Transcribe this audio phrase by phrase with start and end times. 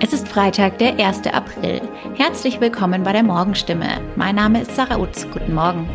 [0.00, 1.26] Es ist Freitag, der 1.
[1.28, 1.80] April.
[2.16, 4.00] Herzlich willkommen bei der Morgenstimme.
[4.16, 5.26] Mein Name ist Sarah Utz.
[5.32, 5.88] Guten Morgen.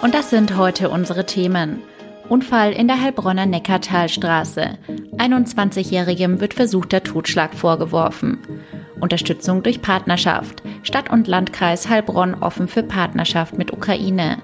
[0.00, 1.82] Und das sind heute unsere Themen.
[2.28, 4.78] Unfall in der Heilbronner Neckartalstraße.
[5.16, 8.38] 21-Jährigem wird versuchter Totschlag vorgeworfen.
[9.00, 10.62] Unterstützung durch Partnerschaft.
[10.84, 14.38] Stadt und Landkreis Heilbronn offen für Partnerschaft mit Ukraine.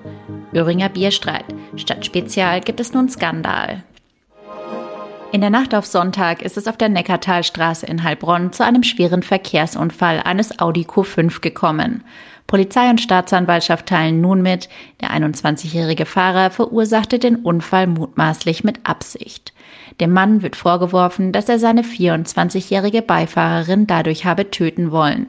[0.52, 1.44] Öhringer Bierstreit.
[1.76, 3.84] Statt Spezial gibt es nun Skandal.
[5.32, 9.22] In der Nacht auf Sonntag ist es auf der Neckartalstraße in Heilbronn zu einem schweren
[9.22, 12.02] Verkehrsunfall eines Audi Q5 gekommen.
[12.48, 14.68] Polizei und Staatsanwaltschaft teilen nun mit,
[15.00, 19.52] der 21-jährige Fahrer verursachte den Unfall mutmaßlich mit Absicht.
[20.00, 25.28] Dem Mann wird vorgeworfen, dass er seine 24-jährige Beifahrerin dadurch habe töten wollen.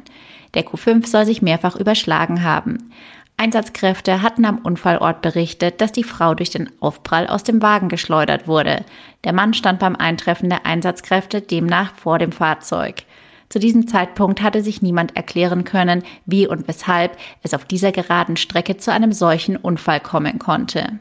[0.56, 2.92] Der Q5 soll sich mehrfach überschlagen haben.
[3.42, 8.48] Einsatzkräfte hatten am Unfallort berichtet, dass die Frau durch den Aufprall aus dem Wagen geschleudert
[8.48, 8.86] wurde.
[9.24, 13.02] Der Mann stand beim Eintreffen der Einsatzkräfte demnach vor dem Fahrzeug.
[13.50, 18.38] Zu diesem Zeitpunkt hatte sich niemand erklären können, wie und weshalb es auf dieser geraden
[18.38, 21.00] Strecke zu einem solchen Unfall kommen konnte.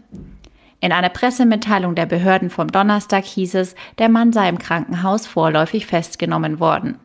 [0.81, 5.85] In einer Pressemitteilung der Behörden vom Donnerstag hieß es, der Mann sei im Krankenhaus vorläufig
[5.85, 6.99] festgenommen worden.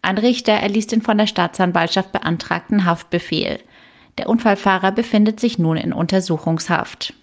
[0.00, 3.58] Ein Richter erließ den von der Staatsanwaltschaft beantragten Haftbefehl.
[4.18, 7.14] Der Unfallfahrer befindet sich nun in Untersuchungshaft.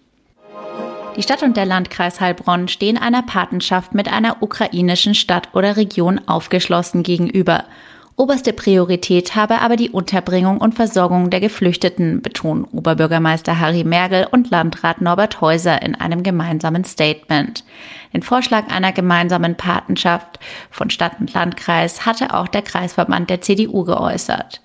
[1.16, 6.20] Die Stadt und der Landkreis Heilbronn stehen einer Patenschaft mit einer ukrainischen Stadt oder Region
[6.28, 7.66] aufgeschlossen gegenüber.
[8.16, 14.52] Oberste Priorität habe aber die Unterbringung und Versorgung der Geflüchteten, betonen Oberbürgermeister Harry Mergel und
[14.52, 17.64] Landrat Norbert Häuser in einem gemeinsamen Statement.
[18.14, 23.84] Den Vorschlag einer gemeinsamen Patenschaft von Stadt und Landkreis hatte auch der Kreisverband der CDU
[23.84, 24.63] geäußert.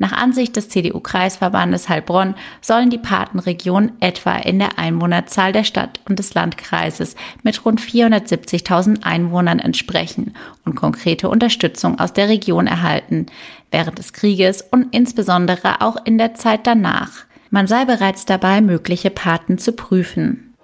[0.00, 6.18] Nach Ansicht des CDU-Kreisverbandes Heilbronn sollen die Patenregionen etwa in der Einwohnerzahl der Stadt und
[6.18, 10.34] des Landkreises mit rund 470.000 Einwohnern entsprechen
[10.64, 13.26] und konkrete Unterstützung aus der Region erhalten,
[13.70, 17.26] während des Krieges und insbesondere auch in der Zeit danach.
[17.50, 20.54] Man sei bereits dabei, mögliche Paten zu prüfen.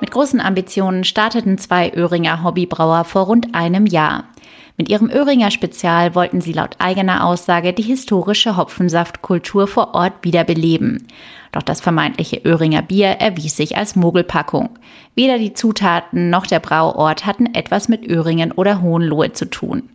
[0.00, 4.24] Mit großen Ambitionen starteten zwei Öhringer Hobbybrauer vor rund einem Jahr.
[4.78, 11.08] Mit ihrem Öhringer Spezial wollten sie laut eigener Aussage die historische Hopfensaftkultur vor Ort wiederbeleben.
[11.50, 14.70] Doch das vermeintliche Öhringer Bier erwies sich als Mogelpackung.
[15.16, 19.90] Weder die Zutaten noch der Brauort hatten etwas mit Öhringen oder Hohenlohe zu tun.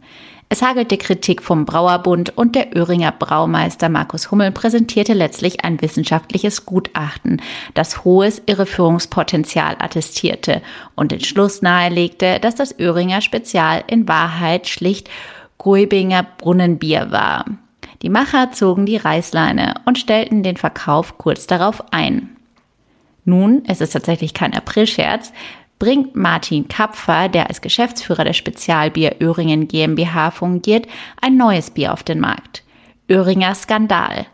[0.53, 6.67] Es hagelte Kritik vom Brauerbund und der Öhringer Braumeister Markus Hummel präsentierte letztlich ein wissenschaftliches
[6.67, 7.41] Gutachten,
[7.73, 10.61] das hohes Irreführungspotenzial attestierte
[10.93, 15.09] und den Schluss nahelegte, dass das Öhringer Spezial in Wahrheit schlicht
[15.57, 17.45] Gruibinger Brunnenbier war.
[18.03, 22.29] Die Macher zogen die Reißleine und stellten den Verkauf kurz darauf ein.
[23.25, 25.33] Nun, es ist tatsächlich kein Aprilscherz,
[25.79, 30.87] bringt Martin Kapfer, der als Geschäftsführer der Spezialbier Öhringen GmbH fungiert,
[31.21, 32.63] ein neues Bier auf den Markt.
[33.09, 34.27] Öhringer Skandal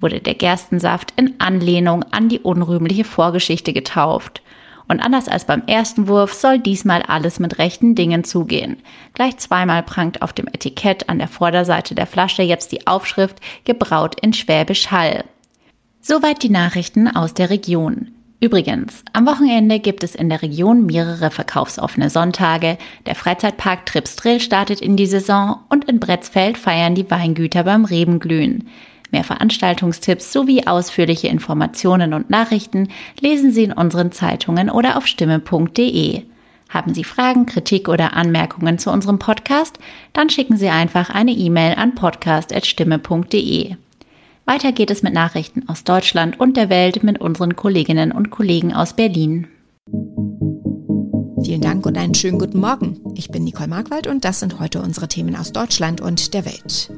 [0.00, 4.42] wurde der Gerstensaft in Anlehnung an die unrühmliche Vorgeschichte getauft.
[4.88, 8.76] Und anders als beim ersten Wurf soll diesmal alles mit rechten Dingen zugehen.
[9.14, 14.20] Gleich zweimal prangt auf dem Etikett an der Vorderseite der Flasche jetzt die Aufschrift Gebraut
[14.20, 15.24] in Schwäbisch Hall.
[16.00, 18.10] Soweit die Nachrichten aus der Region.
[18.42, 22.76] Übrigens, am Wochenende gibt es in der Region mehrere verkaufsoffene Sonntage.
[23.06, 27.84] Der Freizeitpark Trips Drill startet in die Saison und in Bretzfeld feiern die Weingüter beim
[27.84, 28.68] Rebenglühen.
[29.12, 32.88] Mehr Veranstaltungstipps sowie ausführliche Informationen und Nachrichten
[33.20, 36.22] lesen Sie in unseren Zeitungen oder auf stimme.de.
[36.68, 39.78] Haben Sie Fragen, Kritik oder Anmerkungen zu unserem Podcast?
[40.14, 43.76] Dann schicken Sie einfach eine E-Mail an podcast.stimme.de.
[44.44, 48.74] Weiter geht es mit Nachrichten aus Deutschland und der Welt mit unseren Kolleginnen und Kollegen
[48.74, 49.46] aus Berlin.
[51.44, 53.00] Vielen Dank und einen schönen guten Morgen.
[53.14, 56.90] Ich bin Nicole Markwald und das sind heute unsere Themen aus Deutschland und der Welt.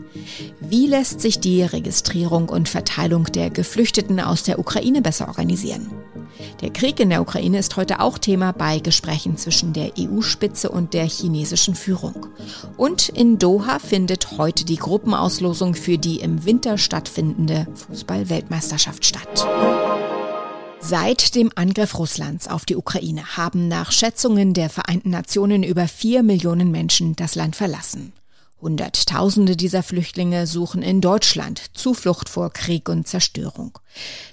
[0.60, 5.90] Wie lässt sich die Registrierung und Verteilung der Geflüchteten aus der Ukraine besser organisieren?
[6.60, 10.94] Der Krieg in der Ukraine ist heute auch Thema bei Gesprächen zwischen der EU-Spitze und
[10.94, 12.26] der chinesischen Führung.
[12.76, 19.46] Und in Doha findet heute die Gruppenauslosung für die im Winter stattfindende Fußball-Weltmeisterschaft statt.
[20.80, 26.22] Seit dem Angriff Russlands auf die Ukraine haben nach Schätzungen der Vereinten Nationen über vier
[26.22, 28.12] Millionen Menschen das Land verlassen.
[28.64, 33.78] Hunderttausende dieser Flüchtlinge suchen in Deutschland Zuflucht vor Krieg und Zerstörung.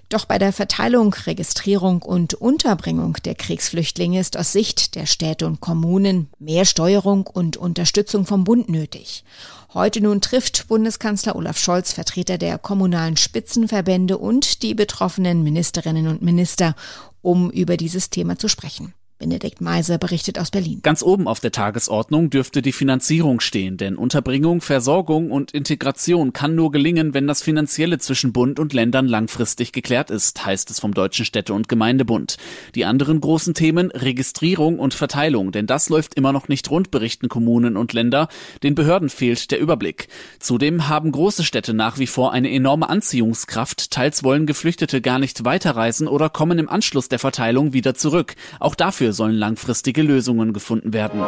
[0.07, 5.59] Doch bei der Verteilung, Registrierung und Unterbringung der Kriegsflüchtlinge ist aus Sicht der Städte und
[5.59, 9.25] Kommunen mehr Steuerung und Unterstützung vom Bund nötig.
[9.73, 16.21] Heute nun trifft Bundeskanzler Olaf Scholz Vertreter der kommunalen Spitzenverbände und die betroffenen Ministerinnen und
[16.21, 16.75] Minister,
[17.21, 18.93] um über dieses Thema zu sprechen.
[19.21, 20.79] Benedikt Meise berichtet aus Berlin.
[20.81, 26.55] Ganz oben auf der Tagesordnung dürfte die Finanzierung stehen, denn Unterbringung, Versorgung und Integration kann
[26.55, 30.95] nur gelingen, wenn das Finanzielle zwischen Bund und Ländern langfristig geklärt ist, heißt es vom
[30.95, 32.37] Deutschen Städte- und Gemeindebund.
[32.73, 37.29] Die anderen großen Themen Registrierung und Verteilung, denn das läuft immer noch nicht rund, berichten
[37.29, 38.27] Kommunen und Länder.
[38.63, 40.07] Den Behörden fehlt der Überblick.
[40.39, 43.91] Zudem haben große Städte nach wie vor eine enorme Anziehungskraft.
[43.91, 48.33] Teils wollen Geflüchtete gar nicht weiterreisen oder kommen im Anschluss der Verteilung wieder zurück.
[48.59, 48.73] Auch
[49.13, 51.21] sollen langfristige Lösungen gefunden werden.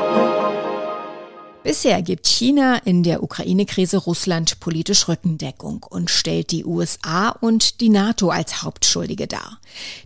[1.63, 7.87] Bisher gibt China in der Ukraine-Krise Russland politisch Rückendeckung und stellt die USA und die
[7.87, 9.61] NATO als Hauptschuldige dar.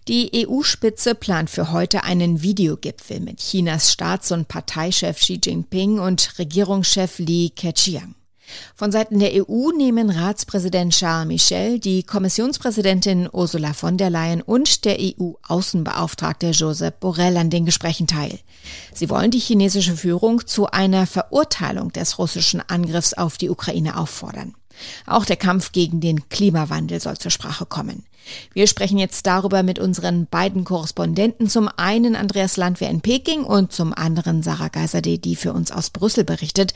[0.08, 6.38] Die EU-Spitze plant für heute einen Videogipfel mit Chinas Staats- und Parteichef Xi Jinping und
[6.38, 8.14] Regierungschef Li Keqiang.
[8.76, 14.86] Von Seiten der EU nehmen Ratspräsident Charles Michel, die Kommissionspräsidentin Ursula von der Leyen und
[14.86, 18.40] der EU-Außenbeauftragte Josep Borrell an den Gesprächen teil.
[18.94, 24.56] Sie wollen die chinesische Führung zu einer Verurteilung des russischen Angriffs auf die Ukraine auffordern.
[25.06, 28.06] Auch der Kampf gegen den Klimawandel soll zur Sprache kommen.
[28.54, 33.72] Wir sprechen jetzt darüber mit unseren beiden Korrespondenten, zum einen Andreas Landwehr in Peking und
[33.72, 36.74] zum anderen Sarah Geiserde, die für uns aus Brüssel berichtet.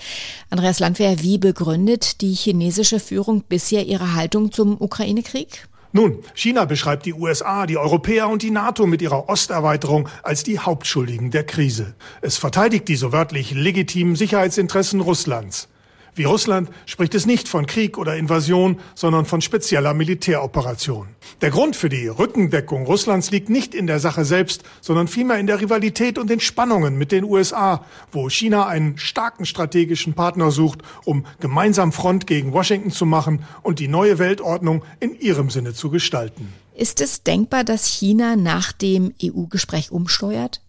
[0.49, 5.67] Andreas Landwehr, wie begründet die chinesische Führung bisher ihre Haltung zum Ukraine-Krieg?
[5.93, 10.59] Nun, China beschreibt die USA, die Europäer und die NATO mit ihrer Osterweiterung als die
[10.59, 11.95] Hauptschuldigen der Krise.
[12.21, 15.67] Es verteidigt die so wörtlich legitimen Sicherheitsinteressen Russlands.
[16.13, 21.07] Wie Russland spricht es nicht von Krieg oder Invasion, sondern von spezieller Militäroperation.
[21.41, 25.47] Der Grund für die Rückendeckung Russlands liegt nicht in der Sache selbst, sondern vielmehr in
[25.47, 30.79] der Rivalität und den Spannungen mit den USA, wo China einen starken strategischen Partner sucht,
[31.05, 35.89] um gemeinsam Front gegen Washington zu machen und die neue Weltordnung in ihrem Sinne zu
[35.89, 36.53] gestalten.
[36.75, 40.61] Ist es denkbar, dass China nach dem EU-Gespräch umsteuert?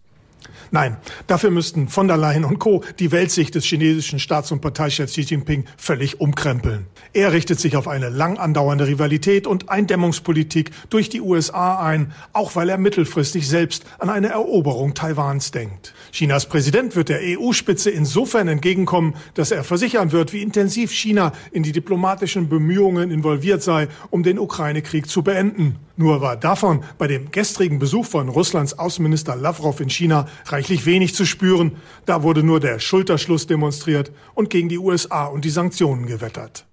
[0.73, 0.97] Nein,
[1.27, 2.83] dafür müssten von der Leyen und Co.
[2.97, 6.87] die Weltsicht des chinesischen Staats- und Parteichefs Xi Jinping völlig umkrempeln.
[7.13, 12.55] Er richtet sich auf eine lang andauernde Rivalität und Eindämmungspolitik durch die USA ein, auch
[12.55, 15.93] weil er mittelfristig selbst an eine Eroberung Taiwans denkt.
[16.11, 21.61] Chinas Präsident wird der EU-Spitze insofern entgegenkommen, dass er versichern wird, wie intensiv China in
[21.61, 25.75] die diplomatischen Bemühungen involviert sei, um den Ukraine-Krieg zu beenden.
[25.95, 31.13] Nur war davon bei dem gestrigen Besuch von Russlands Außenminister Lavrov in China reichlich wenig
[31.13, 31.73] zu spüren.
[32.05, 36.65] Da wurde nur der Schulterschluss demonstriert und gegen die USA und die Sanktionen gewettert.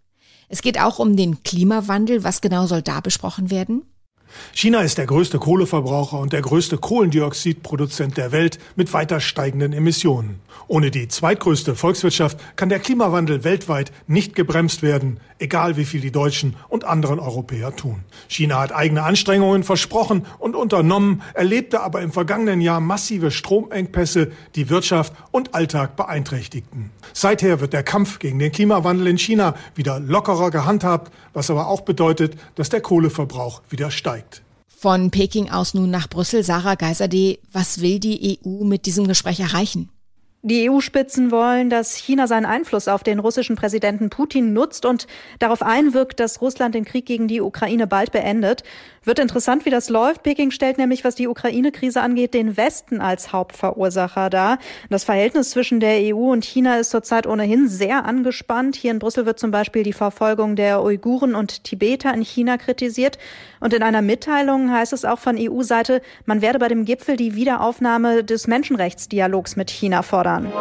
[0.48, 2.24] Es geht auch um den Klimawandel.
[2.24, 3.82] Was genau soll da besprochen werden?
[4.52, 10.40] China ist der größte Kohleverbraucher und der größte Kohlendioxidproduzent der Welt mit weiter steigenden Emissionen.
[10.68, 16.12] Ohne die zweitgrößte Volkswirtschaft kann der Klimawandel weltweit nicht gebremst werden, egal wie viel die
[16.12, 18.04] Deutschen und anderen Europäer tun.
[18.28, 24.68] China hat eigene Anstrengungen versprochen und unternommen, erlebte aber im vergangenen Jahr massive Stromengpässe, die
[24.68, 26.90] Wirtschaft und Alltag beeinträchtigten.
[27.12, 31.80] Seither wird der Kampf gegen den Klimawandel in China wieder lockerer gehandhabt, was aber auch
[31.80, 34.19] bedeutet, dass der Kohleverbrauch wieder steigt.
[34.80, 36.42] Von Peking aus nun nach Brüssel.
[36.42, 39.90] Sarah Geiserde, was will die EU mit diesem Gespräch erreichen?
[40.40, 45.06] Die EU-Spitzen wollen, dass China seinen Einfluss auf den russischen Präsidenten Putin nutzt und
[45.38, 48.62] darauf einwirkt, dass Russland den Krieg gegen die Ukraine bald beendet.
[49.02, 50.24] Wird interessant, wie das läuft.
[50.24, 54.58] Peking stellt nämlich, was die Ukraine-Krise angeht, den Westen als Hauptverursacher dar.
[54.90, 58.76] Das Verhältnis zwischen der EU und China ist zurzeit ohnehin sehr angespannt.
[58.76, 63.16] Hier in Brüssel wird zum Beispiel die Verfolgung der Uiguren und Tibeter in China kritisiert.
[63.58, 67.34] Und in einer Mitteilung heißt es auch von EU-Seite, man werde bei dem Gipfel die
[67.34, 70.52] Wiederaufnahme des Menschenrechtsdialogs mit China fordern.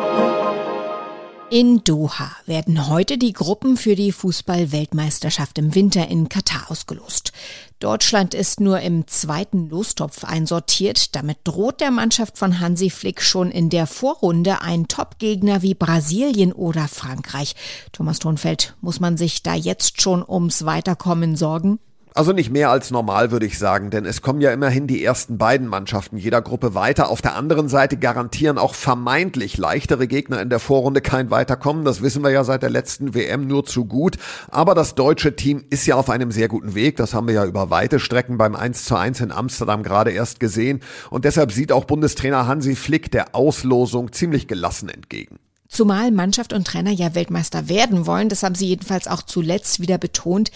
[1.52, 7.32] In Doha werden heute die Gruppen für die Fußball-Weltmeisterschaft im Winter in Katar ausgelost.
[7.80, 11.16] Deutschland ist nur im zweiten Lostopf einsortiert.
[11.16, 16.54] Damit droht der Mannschaft von Hansi Flick schon in der Vorrunde ein Top-Gegner wie Brasilien
[16.54, 17.56] oder Frankreich.
[17.94, 21.80] Thomas Thunfeld, muss man sich da jetzt schon ums Weiterkommen sorgen?
[22.16, 25.38] Also nicht mehr als normal, würde ich sagen, denn es kommen ja immerhin die ersten
[25.38, 27.10] beiden Mannschaften jeder Gruppe weiter.
[27.10, 31.86] Auf der anderen Seite garantieren auch vermeintlich leichtere Gegner in der Vorrunde kein Weiterkommen.
[31.86, 34.18] Das wissen wir ja seit der letzten WM nur zu gut.
[34.50, 36.98] Aber das deutsche Team ist ja auf einem sehr guten Weg.
[36.98, 40.40] Das haben wir ja über weite Strecken beim 1 zu 1 in Amsterdam gerade erst
[40.40, 40.82] gesehen.
[41.12, 45.38] Und deshalb sieht auch Bundestrainer Hansi Flick der Auslosung ziemlich gelassen entgegen.
[45.70, 50.00] Zumal Mannschaft und Trainer ja Weltmeister werden wollen, das haben sie jedenfalls auch zuletzt wieder
[50.00, 50.50] betont.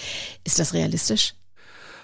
[0.44, 1.36] Ist das realistisch?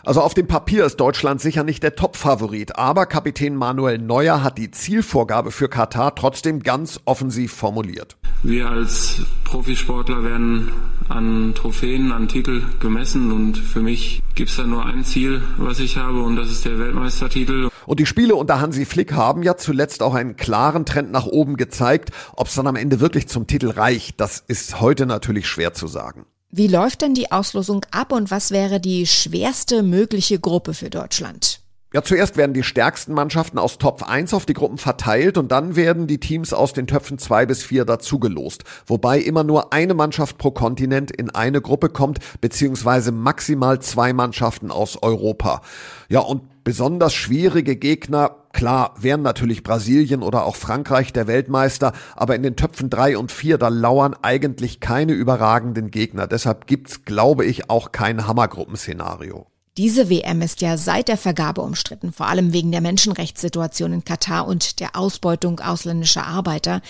[0.06, 4.58] Also auf dem Papier ist Deutschland sicher nicht der Top-Favorit, aber Kapitän Manuel Neuer hat
[4.58, 8.18] die Zielvorgabe für Katar trotzdem ganz offensiv formuliert.
[8.42, 10.72] Wir als Profisportler werden
[11.10, 15.80] an Trophäen, an Titel gemessen und für mich gibt es da nur ein Ziel, was
[15.80, 17.70] ich habe und das ist der Weltmeistertitel.
[17.86, 21.58] Und die Spiele unter Hansi Flick haben ja zuletzt auch einen klaren Trend nach oben
[21.58, 22.12] gezeigt.
[22.36, 25.88] Ob es dann am Ende wirklich zum Titel reicht, das ist heute natürlich schwer zu
[25.88, 26.26] sagen.
[26.52, 31.59] Wie läuft denn die Auslosung ab und was wäre die schwerste mögliche Gruppe für Deutschland?
[31.92, 35.76] Ja, zuerst werden die stärksten Mannschaften aus Top 1 auf die Gruppen verteilt und dann
[35.76, 38.64] werden die Teams aus den Töpfen 2 bis 4 dazugelost.
[38.86, 44.70] Wobei immer nur eine Mannschaft pro Kontinent in eine Gruppe kommt, beziehungsweise maximal zwei Mannschaften
[44.70, 45.64] aus Europa.
[46.10, 52.36] Ja, und besonders schwierige Gegner, klar, wären natürlich Brasilien oder auch Frankreich der Weltmeister, aber
[52.36, 56.28] in den Töpfen 3 und 4, da lauern eigentlich keine überragenden Gegner.
[56.28, 59.48] Deshalb gibt's, glaube ich, auch kein Hammergruppenszenario.
[59.80, 64.46] Diese WM ist ja seit der Vergabe umstritten, vor allem wegen der Menschenrechtssituation in Katar
[64.46, 66.82] und der Ausbeutung ausländischer Arbeiter.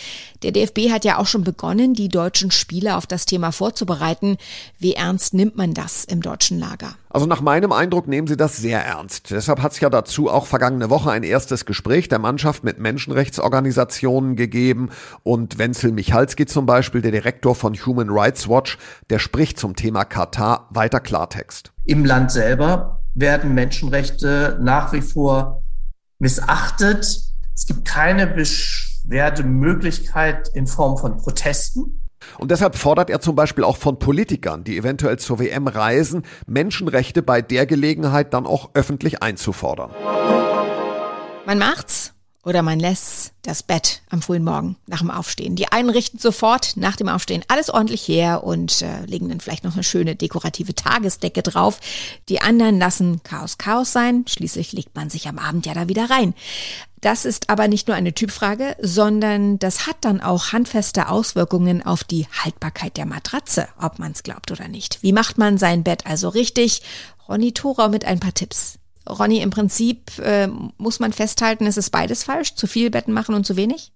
[0.42, 4.38] Der DFB hat ja auch schon begonnen, die deutschen Spieler auf das Thema vorzubereiten.
[4.80, 6.96] Wie ernst nimmt man das im deutschen Lager?
[7.12, 9.32] Also nach meinem Eindruck nehmen sie das sehr ernst.
[9.32, 14.36] Deshalb hat es ja dazu auch vergangene Woche ein erstes Gespräch der Mannschaft mit Menschenrechtsorganisationen
[14.36, 14.92] gegeben.
[15.24, 18.78] Und Wenzel Michalski zum Beispiel, der Direktor von Human Rights Watch,
[19.10, 21.72] der spricht zum Thema Katar weiter Klartext.
[21.86, 25.64] Im Land selber werden Menschenrechte nach wie vor
[26.20, 27.24] missachtet.
[27.56, 31.99] Es gibt keine Beschwerdemöglichkeit in Form von Protesten.
[32.38, 37.22] Und deshalb fordert er zum Beispiel auch von Politikern, die eventuell zur WM reisen, Menschenrechte
[37.22, 39.92] bei der Gelegenheit dann auch öffentlich einzufordern.
[41.46, 42.14] Man macht's
[42.50, 45.56] oder man lässt das Bett am frühen Morgen nach dem Aufstehen.
[45.56, 49.64] Die einen richten sofort nach dem Aufstehen alles ordentlich her und äh, legen dann vielleicht
[49.64, 51.80] noch eine schöne dekorative Tagesdecke drauf.
[52.28, 54.26] Die anderen lassen Chaos Chaos sein.
[54.28, 56.34] Schließlich legt man sich am Abend ja da wieder rein.
[57.02, 62.04] Das ist aber nicht nur eine Typfrage, sondern das hat dann auch handfeste Auswirkungen auf
[62.04, 65.04] die Haltbarkeit der Matratze, ob man es glaubt oder nicht.
[65.04, 66.82] Wie macht man sein Bett also richtig?
[67.28, 68.80] Ronny Thorau mit ein paar Tipps.
[69.08, 72.56] Ronny, im Prinzip äh, muss man festhalten, es ist beides falsch.
[72.56, 73.92] Zu viel Betten machen und zu wenig?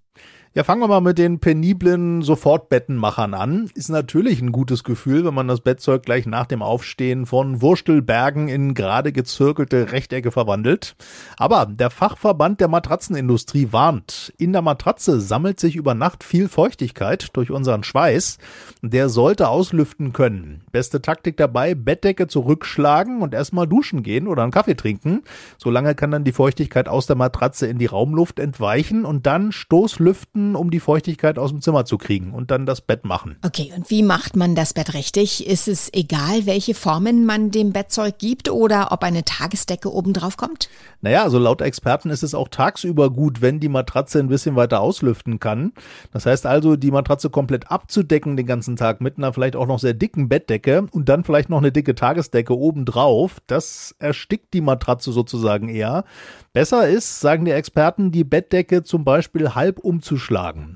[0.56, 3.72] Ja, fangen wir mal mit den peniblen Sofortbettenmachern an.
[3.74, 8.50] Ist natürlich ein gutes Gefühl, wenn man das Bettzeug gleich nach dem Aufstehen von Wurstelbergen
[8.50, 10.96] in gerade gezirkelte Rechtecke verwandelt.
[11.38, 17.30] Aber der Fachverband der Matratzenindustrie warnt, in der Matratze sammelt sich über Nacht viel Feuchtigkeit
[17.34, 18.38] durch unseren Schweiß.
[18.84, 20.62] Der sollte auslüften können.
[20.72, 25.24] Beste Taktik dabei, Bettdecke zurückschlagen und erstmal duschen gehen oder einen Kaffee trinken.
[25.58, 30.43] Solange kann dann die Feuchtigkeit aus der Matratze in die Raumluft entweichen und dann Stoßlüften
[30.44, 33.38] Minuten, um die Feuchtigkeit aus dem Zimmer zu kriegen und dann das Bett machen.
[33.46, 35.48] Okay, und wie macht man das Bett richtig?
[35.48, 40.38] Ist es egal, welche Formen man dem Bettzeug gibt oder ob eine Tagesdecke oben drauf
[40.38, 40.70] kommt?
[41.02, 44.82] Naja, also laut Experten ist es auch tagsüber gut, wenn die Matratze ein bisschen weiter
[44.82, 45.74] auslüften kann.
[46.12, 49.80] Das heißt also, die Matratze komplett abzudecken den ganzen Tag mit einer vielleicht auch noch
[49.80, 53.42] sehr dicken Bettdecke und dann vielleicht noch eine dicke Tagesdecke oben drauf.
[53.48, 56.06] Das erstickt die Matratze sozusagen eher.
[56.54, 60.33] Besser ist, sagen die Experten, die Bettdecke zum Beispiel halb umzuschlagen,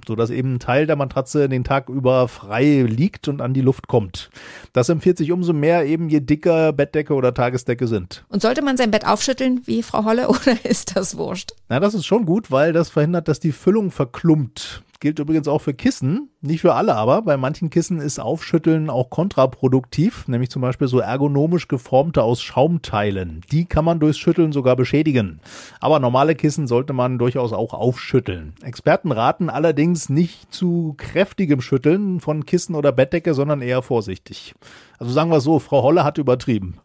[0.08, 3.88] sodass eben ein Teil der Matratze den Tag über frei liegt und an die Luft
[3.88, 4.30] kommt.
[4.74, 8.26] Das empfiehlt sich umso mehr eben, je dicker Bettdecke oder Tagesdecke sind.
[8.30, 11.54] Und sollte man sein Bett aufschütteln, wie Frau Holle, oder ist das wurscht?
[11.70, 14.84] Na, das ist schon gut, weil das verhindert, dass die Füllung verklumpt.
[15.00, 16.30] Gilt übrigens auch für Kissen.
[16.42, 17.22] Nicht für alle aber.
[17.22, 23.42] Bei manchen Kissen ist Aufschütteln auch kontraproduktiv, nämlich zum Beispiel so ergonomisch geformte aus Schaumteilen.
[23.52, 25.40] Die kann man durchs Schütteln sogar beschädigen.
[25.80, 28.54] Aber normale Kissen sollte man durchaus auch aufschütteln.
[28.64, 34.56] Experten raten allerdings nicht zu kräftigem Schütteln von Kissen oder Bettdecke, sondern eher vorsichtig.
[35.00, 36.80] Also sagen wir so, Frau Holle hat übertrieben.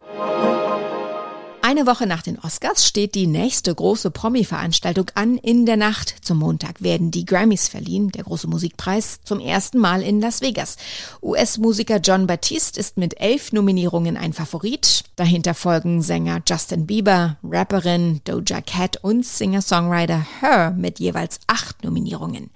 [1.73, 5.39] Eine Woche nach den Oscars steht die nächste große Promi-Veranstaltung an.
[5.39, 10.03] In der Nacht zum Montag werden die Grammys verliehen, der große Musikpreis, zum ersten Mal
[10.03, 10.77] in Las Vegas.
[11.23, 15.05] US-Musiker John Batiste ist mit elf Nominierungen ein Favorit.
[15.15, 22.51] Dahinter folgen Sänger Justin Bieber, Rapperin Doja Cat und Singer-Songwriter Her mit jeweils acht Nominierungen.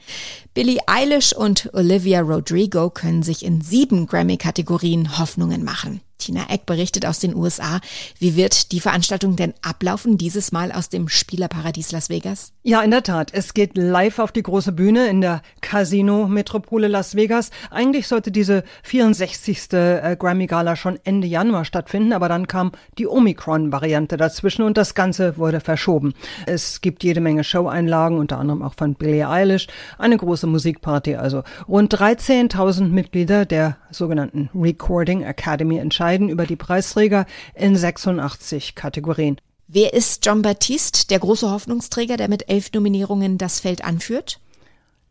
[0.53, 6.01] Billie Eilish und Olivia Rodrigo können sich in sieben Grammy-Kategorien Hoffnungen machen.
[6.17, 7.79] Tina Eck berichtet aus den USA.
[8.19, 12.53] Wie wird die Veranstaltung denn ablaufen, dieses Mal aus dem Spielerparadies Las Vegas?
[12.63, 13.33] Ja, in der Tat.
[13.33, 17.51] Es geht live auf die große Bühne in der Casino-Metropole Las Vegas.
[17.69, 19.74] Eigentlich sollte diese 64.
[19.74, 25.38] Äh, Grammy-Gala schon Ende Januar stattfinden, aber dann kam die Omikron-Variante dazwischen und das Ganze
[25.38, 26.13] wurde verschoben.
[26.45, 31.43] Es gibt jede Menge Show-Einlagen, unter anderem auch von Billie Eilish, eine große Musikparty, also
[31.67, 39.42] rund 13.000 Mitglieder der sogenannten Recording Academy entscheiden entscheiden über die Preisträger in 86 Kategorien.
[39.68, 44.40] Wer ist John Baptiste, der große Hoffnungsträger, der mit elf Nominierungen das Feld anführt?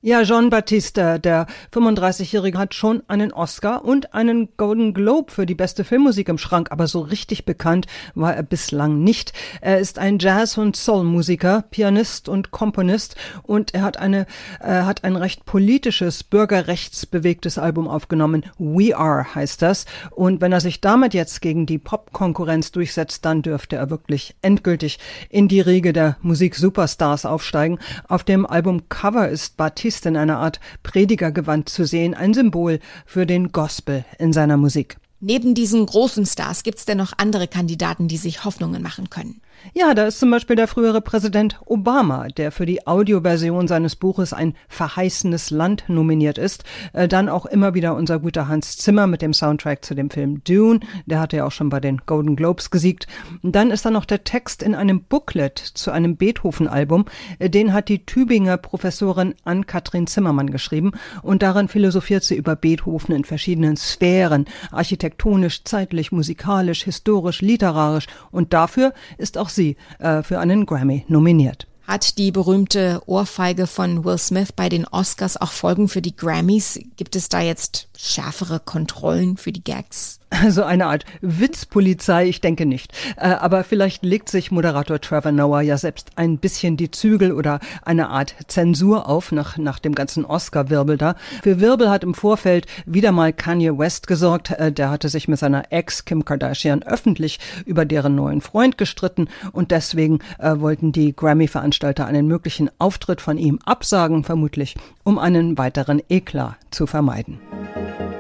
[0.07, 5.57] Ja, John Batista, der 35-Jährige, hat schon einen Oscar und einen Golden Globe für die
[5.57, 9.33] beste Filmmusik im Schrank, aber so richtig bekannt war er bislang nicht.
[9.61, 14.27] Er ist ein Jazz- und Soul-Musiker, Pianist und Komponist und er hat eine,
[14.61, 18.45] äh, hat ein recht politisches, bürgerrechtsbewegtes Album aufgenommen.
[18.59, 19.87] We Are heißt das.
[20.13, 25.01] Und wenn er sich damit jetzt gegen die Pop-Konkurrenz durchsetzt, dann dürfte er wirklich endgültig
[25.31, 27.81] in die Riege der Musik-Superstars aufsteigen.
[28.07, 32.81] Auf dem Album Cover ist Batista ist in einer Art Predigergewand zu sehen, ein Symbol
[33.07, 34.99] für den Gospel in seiner Musik.
[35.21, 39.41] Neben diesen großen Stars gibt es denn noch andere Kandidaten, die sich Hoffnungen machen können?
[39.75, 44.33] Ja, da ist zum Beispiel der frühere Präsident Obama, der für die Audioversion seines Buches
[44.33, 46.65] Ein verheißenes Land nominiert ist.
[46.93, 50.43] Äh, dann auch immer wieder unser guter Hans Zimmer mit dem Soundtrack zu dem Film
[50.45, 50.81] Dune.
[51.07, 53.07] Der hatte ja auch schon bei den Golden Globes gesiegt.
[53.43, 57.07] dann ist da noch der Text in einem Booklet zu einem Beethoven-Album.
[57.39, 60.93] Äh, den hat die Tübinger Professorin Ann-Kathrin Zimmermann geschrieben.
[61.23, 64.47] Und darin philosophiert sie über Beethoven in verschiedenen Sphären.
[64.71, 68.07] Architektonisch, zeitlich, musikalisch, historisch, literarisch.
[68.31, 71.67] Und dafür ist auch sie äh, für einen Grammy nominiert.
[71.87, 76.81] Hat die berühmte Ohrfeige von Will Smith bei den Oscars auch Folgen für die Grammys?
[76.97, 80.19] Gibt es da jetzt schärfere Kontrollen für die Gags?
[80.47, 82.93] Also eine Art Witzpolizei, ich denke nicht.
[83.17, 87.61] Äh, aber vielleicht legt sich Moderator Trevor Noah ja selbst ein bisschen die Zügel oder
[87.83, 91.15] eine Art Zensur auf nach, nach dem ganzen Oscar-Wirbel da.
[91.43, 94.51] Für Wirbel hat im Vorfeld wieder mal Kanye West gesorgt.
[94.51, 99.29] Äh, der hatte sich mit seiner Ex Kim Kardashian öffentlich über deren neuen Freund gestritten
[99.53, 105.57] und deswegen äh, wollten die Grammy-Veranstalter einen möglichen Auftritt von ihm absagen, vermutlich, um einen
[105.57, 107.39] weiteren Eklat zu vermeiden.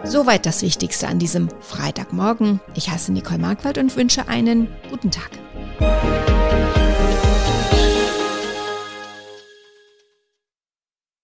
[0.08, 2.60] Soweit das Wichtigste an diesem Freitagmorgen.
[2.74, 5.30] Ich heiße Nicole Markwald und wünsche einen guten Tag.